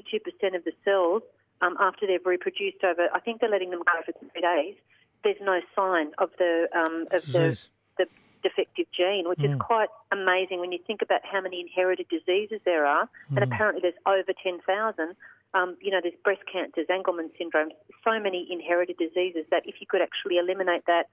of 0.57 0.65
the 0.65 0.73
cells, 0.85 1.23
um, 1.63 1.77
after 1.79 2.07
they've 2.07 2.27
reproduced 2.27 2.83
over, 2.83 3.07
I 3.15 3.21
think 3.21 3.41
they're 3.41 3.51
letting 3.51 3.71
them 3.71 3.83
go 3.87 4.03
for 4.05 4.13
three 4.19 4.43
days, 4.43 4.75
there's 5.23 5.41
no 5.41 5.61
sign 5.77 6.11
of 6.19 6.31
the 6.39 6.67
um, 6.75 7.07
of 7.13 7.25
the, 7.27 7.57
the, 7.99 8.07
defective 8.43 8.87
gene, 8.91 9.29
which 9.29 9.39
mm. 9.39 9.55
is 9.55 9.61
quite 9.61 9.89
amazing 10.11 10.59
when 10.59 10.73
you 10.73 10.79
think 10.85 11.01
about 11.01 11.21
how 11.23 11.41
many 11.41 11.61
inherited 11.61 12.07
diseases 12.09 12.61
there 12.65 12.85
are, 12.85 13.05
mm. 13.31 13.37
and 13.37 13.45
apparently 13.45 13.81
there's 13.81 13.95
over 14.05 14.33
10,000. 14.43 15.15
Um, 15.55 15.77
you 15.81 15.93
know, 15.93 16.01
there's 16.03 16.19
breast 16.25 16.43
cancers, 16.51 16.87
Angelman 16.91 17.31
syndrome, 17.39 17.69
so 18.03 18.19
many 18.19 18.49
inherited 18.51 18.97
diseases 18.99 19.45
that 19.53 19.63
if 19.65 19.77
you 19.81 19.87
could 19.89 20.01
actually 20.03 20.39
eliminate 20.39 20.83
that, 20.89 21.07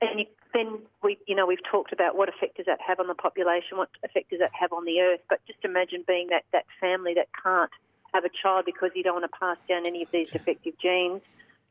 and 0.00 0.20
you, 0.20 0.26
then 0.54 0.78
we, 1.02 1.18
you 1.26 1.34
know, 1.34 1.46
we've 1.46 1.64
talked 1.70 1.92
about 1.92 2.16
what 2.16 2.28
effect 2.28 2.56
does 2.56 2.66
that 2.66 2.80
have 2.86 3.00
on 3.00 3.06
the 3.06 3.14
population, 3.14 3.76
what 3.78 3.90
effect 4.02 4.30
does 4.30 4.38
that 4.38 4.50
have 4.58 4.72
on 4.72 4.84
the 4.84 5.00
earth. 5.00 5.20
But 5.28 5.40
just 5.46 5.58
imagine 5.64 6.04
being 6.06 6.28
that 6.28 6.44
that 6.52 6.64
family 6.80 7.14
that 7.14 7.28
can't 7.42 7.70
have 8.14 8.24
a 8.24 8.30
child 8.30 8.64
because 8.64 8.90
you 8.94 9.02
don't 9.02 9.20
want 9.20 9.30
to 9.30 9.38
pass 9.38 9.58
down 9.68 9.86
any 9.86 10.02
of 10.02 10.10
these 10.10 10.30
defective 10.30 10.78
genes 10.80 11.20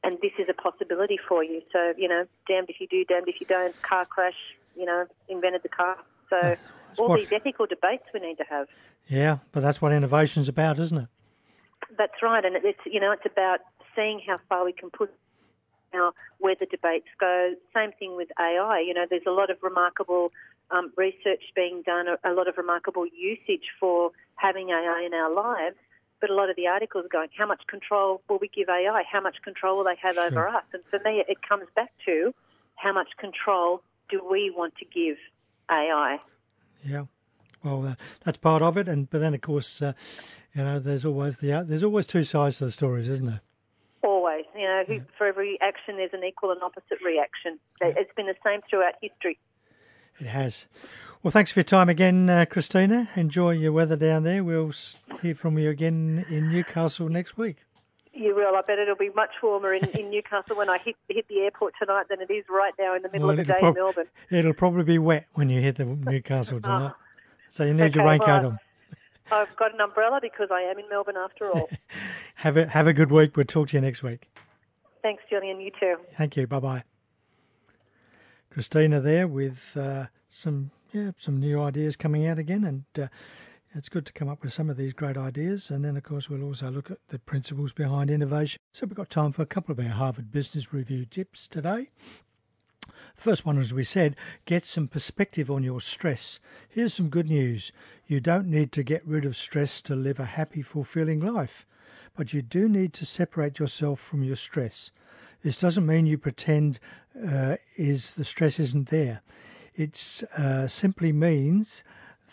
and 0.03 0.17
this 0.21 0.31
is 0.39 0.47
a 0.49 0.53
possibility 0.53 1.17
for 1.27 1.43
you. 1.43 1.61
So, 1.71 1.93
you 1.97 2.07
know, 2.07 2.25
damned 2.47 2.69
if 2.69 2.79
you 2.79 2.87
do, 2.87 3.03
damned 3.05 3.27
if 3.27 3.35
you 3.39 3.47
don't. 3.47 3.79
Car 3.81 4.05
crash, 4.05 4.35
you 4.75 4.85
know, 4.85 5.05
invented 5.27 5.63
the 5.63 5.69
car. 5.69 5.97
So, 6.29 6.55
all 6.97 7.09
what, 7.09 7.19
these 7.19 7.31
ethical 7.31 7.65
debates 7.65 8.03
we 8.13 8.19
need 8.19 8.37
to 8.37 8.45
have. 8.49 8.67
Yeah, 9.07 9.37
but 9.51 9.61
that's 9.61 9.81
what 9.81 9.91
innovation's 9.91 10.47
about, 10.47 10.79
isn't 10.79 10.97
it? 10.97 11.07
That's 11.97 12.21
right, 12.21 12.43
and 12.43 12.55
it's 12.57 12.79
you 12.85 12.99
know 12.99 13.11
it's 13.11 13.25
about 13.25 13.59
seeing 13.95 14.21
how 14.25 14.39
far 14.49 14.65
we 14.65 14.73
can 14.73 14.89
push 14.89 15.09
now 15.93 16.13
where 16.39 16.55
the 16.59 16.65
debates 16.65 17.07
go. 17.19 17.53
Same 17.75 17.91
thing 17.99 18.15
with 18.15 18.29
AI. 18.39 18.83
You 18.85 18.93
know, 18.93 19.05
there's 19.09 19.27
a 19.27 19.31
lot 19.31 19.49
of 19.49 19.57
remarkable 19.61 20.31
um, 20.71 20.91
research 20.97 21.43
being 21.55 21.83
done, 21.85 22.07
a, 22.07 22.17
a 22.29 22.33
lot 22.33 22.47
of 22.47 22.57
remarkable 22.57 23.05
usage 23.07 23.67
for 23.79 24.11
having 24.35 24.69
AI 24.69 25.03
in 25.05 25.13
our 25.13 25.33
lives. 25.33 25.75
But 26.19 26.31
a 26.31 26.33
lot 26.33 26.49
of 26.49 26.55
the 26.55 26.67
articles 26.67 27.05
are 27.05 27.09
going, 27.09 27.29
how 27.37 27.45
much 27.45 27.61
control 27.67 28.21
will 28.27 28.39
we 28.39 28.47
give 28.47 28.69
AI? 28.69 29.03
How 29.09 29.21
much 29.21 29.37
control 29.43 29.77
will 29.77 29.83
they 29.83 29.97
have 30.01 30.15
sure. 30.15 30.25
over 30.25 30.47
us? 30.47 30.63
And 30.73 30.81
for 30.89 30.99
me, 31.05 31.23
it 31.27 31.37
comes 31.47 31.67
back 31.75 31.91
to 32.05 32.33
how 32.75 32.91
much 32.91 33.09
control 33.19 33.83
do 34.09 34.21
we 34.29 34.51
want 34.55 34.73
to 34.77 34.85
give 34.85 35.17
AI? 35.69 36.17
Yeah. 36.83 37.05
Well, 37.63 37.85
uh, 37.85 37.95
that's 38.23 38.37
part 38.37 38.61
of 38.61 38.77
it, 38.77 38.87
and 38.87 39.09
but 39.09 39.19
then 39.19 39.33
of 39.33 39.41
course, 39.41 39.81
uh, 39.81 39.93
you 40.53 40.63
know, 40.63 40.79
there's 40.79 41.05
always 41.05 41.37
the 41.37 41.51
uh, 41.51 41.63
there's 41.63 41.83
always 41.83 42.07
two 42.07 42.23
sides 42.23 42.59
to 42.59 42.65
the 42.65 42.71
stories, 42.71 43.09
isn't 43.09 43.25
there? 43.25 43.41
You 44.57 44.63
know, 44.63 44.83
yeah. 44.87 44.99
for 45.17 45.27
every 45.27 45.59
action 45.61 45.97
there's 45.97 46.13
an 46.13 46.23
equal 46.23 46.51
and 46.51 46.61
opposite 46.63 46.99
reaction. 47.05 47.59
It's 47.81 48.11
been 48.15 48.25
the 48.25 48.35
same 48.43 48.61
throughout 48.69 48.93
history. 49.01 49.37
It 50.19 50.27
has. 50.27 50.67
Well, 51.21 51.31
thanks 51.31 51.51
for 51.51 51.59
your 51.59 51.65
time 51.65 51.89
again, 51.89 52.29
uh, 52.29 52.45
Christina. 52.49 53.09
Enjoy 53.15 53.51
your 53.51 53.71
weather 53.71 53.95
down 53.95 54.23
there. 54.23 54.43
We'll 54.43 54.71
hear 55.21 55.35
from 55.35 55.57
you 55.57 55.69
again 55.69 56.25
in 56.29 56.51
Newcastle 56.51 57.09
next 57.09 57.37
week. 57.37 57.57
You 58.13 58.33
will. 58.33 58.55
I 58.55 58.61
bet 58.61 58.79
it'll 58.79 58.95
be 58.95 59.11
much 59.15 59.29
warmer 59.43 59.73
in, 59.75 59.85
in 59.89 60.09
Newcastle 60.09 60.55
when 60.55 60.69
I 60.69 60.79
hit 60.79 60.95
hit 61.07 61.27
the 61.27 61.39
airport 61.41 61.75
tonight 61.79 62.05
than 62.09 62.19
it 62.19 62.31
is 62.31 62.45
right 62.49 62.73
now 62.79 62.95
in 62.95 63.03
the 63.03 63.09
middle 63.09 63.27
well, 63.27 63.39
of 63.39 63.45
the 63.45 63.53
day 63.53 63.59
prob- 63.59 63.77
in 63.77 63.83
Melbourne. 63.83 64.07
It'll 64.31 64.53
probably 64.53 64.83
be 64.83 64.97
wet 64.97 65.27
when 65.33 65.49
you 65.49 65.61
hit 65.61 65.75
the 65.75 65.85
Newcastle 65.85 66.59
tonight, 66.59 66.93
oh. 66.95 67.01
so 67.51 67.63
you 67.63 67.73
need 67.75 67.83
okay, 67.83 67.99
your 67.99 68.05
raincoat 68.07 68.27
well, 68.27 68.45
on. 68.47 68.59
I've 69.31 69.55
got 69.55 69.73
an 69.73 69.81
umbrella 69.81 70.19
because 70.21 70.49
I 70.51 70.61
am 70.61 70.79
in 70.79 70.89
Melbourne 70.89 71.17
after 71.17 71.51
all. 71.51 71.69
have 72.35 72.57
a 72.57 72.67
have 72.67 72.87
a 72.87 72.93
good 72.93 73.11
week. 73.11 73.37
We'll 73.37 73.45
talk 73.45 73.69
to 73.69 73.77
you 73.77 73.81
next 73.81 74.01
week. 74.01 74.27
Thanks, 75.07 75.23
Julian. 75.29 75.61
You 75.61 75.71
too. 75.79 75.95
Thank 76.17 76.35
you. 76.35 76.47
Bye 76.47 76.59
bye. 76.59 76.83
Christina 78.49 78.99
there 78.99 79.25
with 79.25 79.77
uh, 79.79 80.07
some 80.27 80.71
yeah 80.91 81.11
some 81.17 81.39
new 81.39 81.61
ideas 81.61 81.95
coming 81.95 82.27
out 82.27 82.37
again, 82.37 82.65
and 82.65 82.83
uh, 83.01 83.07
it's 83.73 83.87
good 83.87 84.05
to 84.07 84.11
come 84.11 84.27
up 84.27 84.43
with 84.43 84.51
some 84.51 84.69
of 84.69 84.75
these 84.75 84.91
great 84.91 85.15
ideas. 85.15 85.71
And 85.71 85.85
then, 85.85 85.95
of 85.95 86.03
course, 86.03 86.29
we'll 86.29 86.43
also 86.43 86.69
look 86.69 86.91
at 86.91 86.97
the 87.07 87.19
principles 87.19 87.71
behind 87.71 88.11
innovation. 88.11 88.59
So 88.73 88.85
we've 88.85 88.97
got 88.97 89.09
time 89.09 89.31
for 89.31 89.43
a 89.43 89.45
couple 89.45 89.71
of 89.71 89.79
our 89.79 89.93
Harvard 89.93 90.29
Business 90.29 90.73
Review 90.73 91.05
tips 91.05 91.47
today. 91.47 91.87
The 93.15 93.21
first 93.21 93.45
one, 93.45 93.57
as 93.59 93.73
we 93.73 93.85
said, 93.85 94.17
get 94.43 94.65
some 94.65 94.89
perspective 94.89 95.49
on 95.49 95.63
your 95.63 95.79
stress. 95.79 96.41
Here's 96.67 96.93
some 96.93 97.07
good 97.07 97.29
news. 97.29 97.71
You 98.07 98.19
don't 98.19 98.47
need 98.47 98.73
to 98.73 98.83
get 98.83 99.07
rid 99.07 99.23
of 99.23 99.37
stress 99.37 99.81
to 99.83 99.95
live 99.95 100.19
a 100.19 100.25
happy, 100.25 100.61
fulfilling 100.61 101.21
life, 101.21 101.65
but 102.17 102.33
you 102.33 102.41
do 102.41 102.67
need 102.67 102.93
to 102.93 103.05
separate 103.05 103.59
yourself 103.59 103.99
from 103.99 104.23
your 104.23 104.35
stress. 104.35 104.91
This 105.43 105.61
doesn't 105.61 105.85
mean 105.85 106.07
you 106.07 106.17
pretend 106.17 106.79
uh, 107.15 107.57
is 107.77 108.15
the 108.15 108.25
stress 108.25 108.59
isn't 108.59 108.89
there. 108.89 109.21
It 109.75 110.23
uh, 110.35 110.67
simply 110.67 111.13
means 111.13 111.83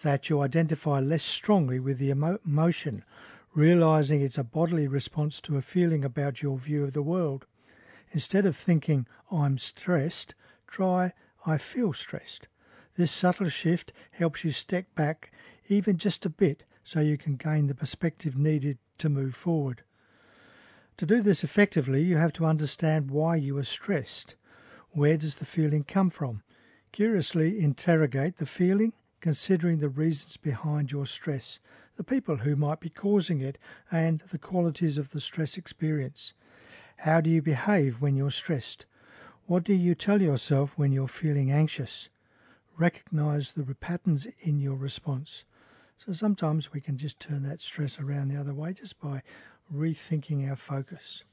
that 0.03 0.31
you 0.31 0.41
identify 0.41 1.01
less 1.01 1.23
strongly 1.23 1.79
with 1.79 1.99
the 1.99 2.09
emo- 2.09 2.39
emotion, 2.47 3.05
realizing 3.55 4.23
it's 4.23 4.39
a 4.39 4.45
bodily 4.45 4.89
response 4.89 5.41
to 5.43 5.59
a 5.59 5.63
feeling 5.63 6.03
about 6.03 6.43
your 6.43 6.57
view 6.57 6.85
of 6.85 6.95
the 6.95 7.03
world. 7.03 7.47
Instead 8.11 8.47
of 8.47 8.57
thinking, 8.57 9.07
I'm 9.31 9.59
stressed, 9.59 10.35
try, 10.67 11.13
I 11.47 11.59
feel 11.59 11.93
stressed. 11.93 12.49
This 12.97 13.13
subtle 13.13 13.51
shift 13.51 13.93
helps 14.13 14.45
you 14.45 14.51
step 14.51 14.87
back 14.95 15.31
even 15.69 15.99
just 15.99 16.25
a 16.25 16.31
bit 16.31 16.65
so 16.83 17.01
you 17.01 17.19
can 17.19 17.37
gain 17.37 17.67
the 17.67 17.75
perspective 17.75 18.37
needed 18.37 18.79
to 18.99 19.09
move 19.09 19.35
forward. 19.35 19.83
To 20.99 21.07
do 21.07 21.21
this 21.21 21.43
effectively, 21.43 22.03
you 22.03 22.17
have 22.17 22.33
to 22.35 22.47
understand 22.47 23.11
why 23.11 23.37
you 23.37 23.57
are 23.59 23.65
stressed. 23.65 24.37
Where 24.91 25.17
does 25.17 25.39
the 25.39 25.47
feeling 25.47 25.83
come 25.83 26.11
from? 26.11 26.43
Curiously 26.93 27.59
interrogate 27.59 28.37
the 28.37 28.47
feeling, 28.47 28.93
considering 29.21 29.79
the 29.79 29.89
reasons 29.89 30.37
behind 30.37 30.93
your 30.93 31.07
stress, 31.07 31.59
the 31.97 32.05
people 32.05 32.37
who 32.37 32.55
might 32.55 32.79
be 32.79 32.91
causing 32.91 33.41
it, 33.41 33.59
and 33.91 34.21
the 34.31 34.39
qualities 34.39 34.99
of 34.99 35.11
the 35.11 35.21
stress 35.21 35.57
experience. 35.57 36.35
How 36.99 37.21
do 37.21 37.29
you 37.29 37.43
behave 37.43 38.01
when 38.01 38.15
you're 38.15 38.31
stressed? 38.31 38.87
What 39.47 39.65
do 39.65 39.75
you 39.75 39.95
tell 39.95 40.23
yourself 40.23 40.75
when 40.77 40.93
you're 40.93 41.09
feeling 41.09 41.51
anxious? 41.51 42.09
Recognize 42.79 43.53
the 43.53 43.75
patterns 43.75 44.27
in 44.41 44.61
your 44.61 44.77
response. 44.77 45.45
So 45.97 46.13
sometimes 46.13 46.73
we 46.73 46.81
can 46.81 46.99
just 46.99 47.21
turn 47.21 47.43
that 47.45 47.61
stress 47.61 47.99
around 47.99 48.29
the 48.29 48.39
other 48.39 48.55
way 48.55 48.73
just 48.73 49.01
by 49.01 49.23
rethinking 49.73 50.49
our 50.49 50.57
focus. 50.57 51.25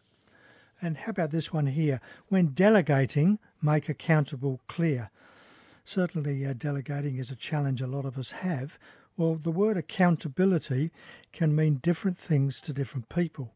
And 0.82 0.98
how 0.98 1.12
about 1.12 1.32
this 1.32 1.54
one 1.54 1.68
here? 1.68 2.02
When 2.30 2.48
delegating, 2.48 3.40
make 3.62 3.90
accountable 3.90 4.62
clear. 4.68 5.12
Certainly, 5.84 6.46
uh, 6.46 6.54
delegating 6.54 7.18
is 7.18 7.32
a 7.32 7.36
challenge 7.36 7.82
a 7.82 7.88
lot 7.88 8.06
of 8.06 8.18
us 8.18 8.32
have. 8.32 8.80
Well, 9.18 9.36
the 9.36 9.52
word 9.52 9.78
accountability 9.78 10.92
can 11.32 11.56
mean 11.56 11.76
different 11.76 12.18
things 12.18 12.62
to 12.62 12.74
different 12.74 13.10
people. 13.10 13.54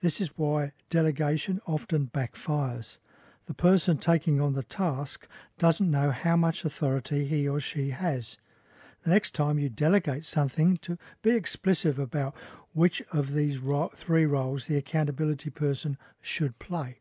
This 0.00 0.20
is 0.20 0.36
why 0.36 0.72
delegation 0.90 1.60
often 1.66 2.10
backfires. 2.12 2.98
The 3.46 3.54
person 3.54 3.96
taking 3.96 4.40
on 4.40 4.52
the 4.52 4.62
task 4.62 5.26
doesn't 5.58 5.90
know 5.90 6.10
how 6.10 6.36
much 6.36 6.64
authority 6.64 7.24
he 7.26 7.48
or 7.48 7.60
she 7.60 7.90
has. 7.90 8.36
The 9.02 9.10
next 9.10 9.34
time 9.34 9.58
you 9.58 9.68
delegate 9.68 10.24
something, 10.24 10.76
to 10.78 10.98
be 11.22 11.30
explicit 11.30 11.98
about 11.98 12.34
which 12.72 13.02
of 13.12 13.34
these 13.34 13.58
ro- 13.58 13.90
three 13.94 14.26
roles 14.26 14.66
the 14.66 14.76
accountability 14.76 15.50
person 15.50 15.96
should 16.20 16.58
play. 16.58 17.00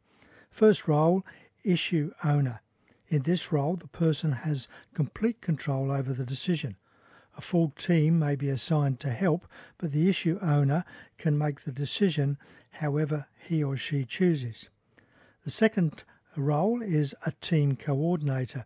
First 0.49 0.87
role, 0.87 1.25
issue 1.63 2.11
owner. 2.23 2.61
In 3.09 3.23
this 3.23 3.51
role, 3.51 3.75
the 3.75 3.87
person 3.87 4.31
has 4.33 4.67
complete 4.93 5.41
control 5.41 5.91
over 5.91 6.13
the 6.13 6.25
decision. 6.25 6.75
A 7.37 7.41
full 7.41 7.71
team 7.77 8.17
may 8.17 8.35
be 8.35 8.49
assigned 8.49 8.99
to 9.01 9.09
help, 9.09 9.47
but 9.77 9.91
the 9.91 10.09
issue 10.09 10.39
owner 10.41 10.83
can 11.17 11.37
make 11.37 11.61
the 11.61 11.71
decision 11.71 12.37
however 12.71 13.27
he 13.37 13.63
or 13.63 13.77
she 13.77 14.05
chooses. 14.05 14.69
The 15.43 15.51
second 15.51 16.03
role 16.35 16.81
is 16.81 17.15
a 17.25 17.31
team 17.31 17.75
coordinator. 17.75 18.65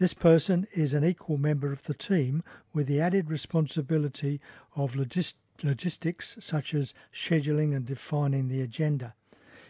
This 0.00 0.14
person 0.14 0.66
is 0.72 0.94
an 0.94 1.04
equal 1.04 1.36
member 1.36 1.74
of 1.74 1.82
the 1.82 1.92
team 1.92 2.42
with 2.72 2.86
the 2.86 3.02
added 3.02 3.28
responsibility 3.28 4.40
of 4.74 4.94
logist- 4.94 5.34
logistics 5.62 6.38
such 6.40 6.72
as 6.72 6.94
scheduling 7.12 7.76
and 7.76 7.84
defining 7.84 8.48
the 8.48 8.62
agenda. 8.62 9.14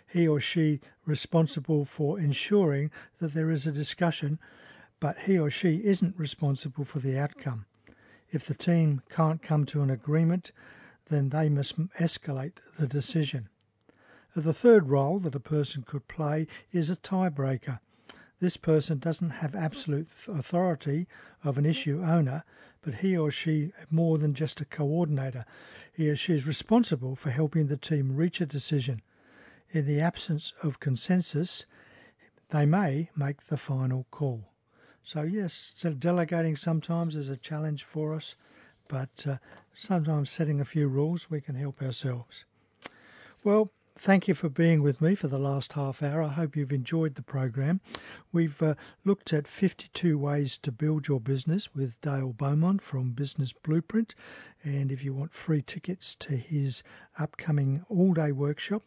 He 0.07 0.29
or 0.29 0.39
she 0.39 0.79
responsible 1.05 1.85
for 1.85 2.21
ensuring 2.21 2.93
that 3.19 3.35
there 3.35 3.51
is 3.51 3.67
a 3.67 3.73
discussion, 3.73 4.39
but 5.01 5.19
he 5.19 5.37
or 5.37 5.51
she 5.51 5.83
isn't 5.83 6.17
responsible 6.17 6.85
for 6.85 7.01
the 7.01 7.19
outcome. 7.19 7.67
If 8.31 8.47
the 8.47 8.55
team 8.55 9.03
can't 9.11 9.43
come 9.43 9.67
to 9.67 9.83
an 9.83 9.91
agreement, 9.91 10.53
then 11.09 11.31
they 11.31 11.49
must 11.49 11.77
escalate 11.95 12.59
the 12.79 12.87
decision. 12.87 13.49
The 14.37 14.55
third 14.55 14.91
role 14.91 15.19
that 15.19 15.35
a 15.35 15.41
person 15.41 15.83
could 15.83 16.07
play 16.07 16.47
is 16.71 16.89
a 16.89 16.95
tiebreaker. 16.95 17.81
This 18.40 18.56
person 18.56 18.99
doesn't 18.99 19.30
have 19.30 19.54
absolute 19.54 20.09
authority 20.26 21.06
of 21.44 21.59
an 21.59 21.66
issue 21.66 22.02
owner, 22.02 22.42
but 22.82 22.97
he 22.97 23.16
or 23.16 23.30
she 23.30 23.73
more 23.90 24.16
than 24.16 24.32
just 24.32 24.61
a 24.62 24.64
coordinator. 24.64 25.44
He 25.92 26.09
or 26.09 26.16
she 26.16 26.32
is 26.32 26.47
responsible 26.47 27.16
for 27.16 27.30
helping 27.30 27.66
the 27.66 27.76
team 27.76 28.16
reach 28.16 28.40
a 28.40 28.47
decision. 28.47 29.02
In 29.70 29.87
the 29.87 30.00
absence 30.00 30.54
of 30.62 30.80
consensus, 30.80 31.66
they 32.49 32.64
may 32.64 33.11
make 33.14 33.47
the 33.47 33.59
final 33.59 34.06
call. 34.11 34.49
So, 35.02 35.23
yes, 35.23 35.73
so 35.76 35.92
delegating 35.92 36.56
sometimes 36.56 37.16
is 37.16 37.28
a 37.28 37.37
challenge 37.37 37.85
for 37.85 38.14
us, 38.14 38.37
but 38.88 39.26
uh, 39.28 39.37
sometimes 39.75 40.30
setting 40.30 40.61
a 40.61 40.64
few 40.64 40.88
rules, 40.88 41.30
we 41.30 41.40
can 41.40 41.54
help 41.54 41.82
ourselves. 41.82 42.44
Well, 43.44 43.70
thank 44.00 44.26
you 44.26 44.35
for 44.35 44.49
being 44.49 44.83
with 44.83 45.00
me 45.02 45.14
for 45.14 45.28
the 45.28 45.38
last 45.38 45.75
half 45.75 46.02
hour. 46.02 46.23
I 46.23 46.28
hope 46.28 46.57
you've 46.57 46.73
enjoyed 46.73 47.16
the 47.16 47.23
program. 47.23 47.83
We've 48.33 48.62
uh, 48.62 48.76
looked 49.04 49.35
at 49.35 49.47
52 49.47 50.19
ways 50.19 50.57
to 50.59 50.73
build 50.73 51.07
your 51.07 51.21
business 51.21 51.75
with 51.75 52.00
Dale 52.00 52.33
Beaumont 52.33 52.80
from 52.80 53.11
Business 53.11 53.52
Blueprint. 53.52 54.14
And 54.64 54.90
if 54.90 55.04
you 55.04 55.12
want 55.12 55.35
free 55.35 55.61
tickets 55.61 56.14
to 56.16 56.37
his 56.37 56.83
upcoming 57.19 57.85
all 57.90 58.14
day 58.14 58.33
workshop, 58.33 58.85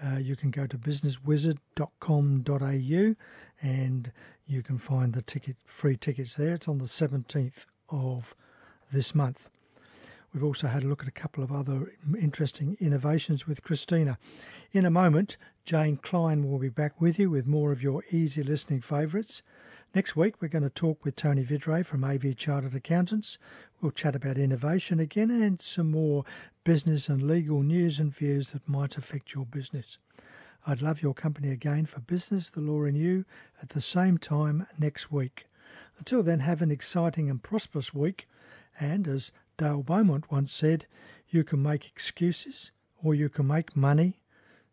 uh, 0.00 0.18
you 0.18 0.36
can 0.36 0.52
go 0.52 0.68
to 0.68 0.78
businesswizard.com.au 0.78 3.16
and 3.60 4.12
you 4.46 4.62
can 4.62 4.78
find 4.78 5.12
the 5.12 5.22
ticket 5.22 5.56
free 5.64 5.96
tickets 5.96 6.36
there. 6.36 6.54
It's 6.54 6.68
on 6.68 6.78
the 6.78 6.84
17th 6.84 7.66
of 7.88 8.36
this 8.92 9.12
month. 9.12 9.48
We've 10.36 10.44
also 10.44 10.66
had 10.66 10.84
a 10.84 10.86
look 10.86 11.00
at 11.00 11.08
a 11.08 11.12
couple 11.12 11.42
of 11.42 11.50
other 11.50 11.94
interesting 12.20 12.76
innovations 12.78 13.46
with 13.46 13.62
Christina. 13.62 14.18
In 14.70 14.84
a 14.84 14.90
moment, 14.90 15.38
Jane 15.64 15.96
Klein 15.96 16.46
will 16.46 16.58
be 16.58 16.68
back 16.68 17.00
with 17.00 17.18
you 17.18 17.30
with 17.30 17.46
more 17.46 17.72
of 17.72 17.82
your 17.82 18.02
easy 18.10 18.42
listening 18.42 18.82
favourites. 18.82 19.40
Next 19.94 20.14
week, 20.14 20.34
we're 20.38 20.48
going 20.48 20.62
to 20.62 20.68
talk 20.68 21.06
with 21.06 21.16
Tony 21.16 21.42
Vidray 21.42 21.86
from 21.86 22.04
AV 22.04 22.36
Chartered 22.36 22.74
Accountants. 22.74 23.38
We'll 23.80 23.92
chat 23.92 24.14
about 24.14 24.36
innovation 24.36 25.00
again 25.00 25.30
and 25.30 25.62
some 25.62 25.90
more 25.90 26.26
business 26.64 27.08
and 27.08 27.22
legal 27.22 27.62
news 27.62 27.98
and 27.98 28.14
views 28.14 28.50
that 28.50 28.68
might 28.68 28.98
affect 28.98 29.32
your 29.32 29.46
business. 29.46 29.96
I'd 30.66 30.82
love 30.82 31.00
your 31.00 31.14
company 31.14 31.50
again 31.50 31.86
for 31.86 32.00
Business, 32.00 32.50
the 32.50 32.60
Law 32.60 32.84
and 32.84 32.98
You 32.98 33.24
at 33.62 33.70
the 33.70 33.80
same 33.80 34.18
time 34.18 34.66
next 34.78 35.10
week. 35.10 35.46
Until 35.96 36.22
then, 36.22 36.40
have 36.40 36.60
an 36.60 36.70
exciting 36.70 37.30
and 37.30 37.42
prosperous 37.42 37.94
week. 37.94 38.28
And 38.78 39.08
as 39.08 39.32
Dale 39.58 39.82
Beaumont 39.82 40.30
once 40.30 40.52
said, 40.52 40.86
you 41.28 41.44
can 41.44 41.62
make 41.62 41.88
excuses 41.88 42.70
or 43.02 43.14
you 43.14 43.28
can 43.28 43.46
make 43.46 43.76
money, 43.76 44.20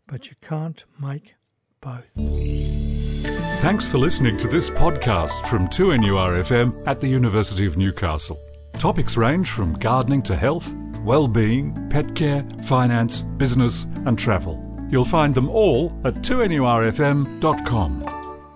but 0.08 0.30
you 0.30 0.36
can't 0.42 0.86
make 1.02 1.36
both. 1.82 2.12
Thanks 3.62 3.88
for 3.88 3.98
listening 3.98 4.38
to 4.38 4.48
this 4.48 4.70
podcast 4.70 5.48
from 5.48 5.68
2NURFM 5.70 6.86
at 6.86 7.00
the 7.00 7.08
University 7.08 7.66
of 7.66 7.78
Newcastle. 7.78 8.38
Topics 8.78 9.16
range 9.16 9.52
from 9.52 9.74
gardening 9.75 10.22
to 10.24 10.36
health, 10.36 10.74
well-being, 11.06 11.90
pet 11.90 12.13
care, 12.16 12.44
finance, 12.63 13.22
business 13.38 13.86
and 14.06 14.20
travel. 14.20 14.70
You'll 14.90 15.06
find 15.06 15.34
them 15.34 15.50
all 15.50 15.98
at 16.04 16.16
2NURFM.com. 16.16 18.23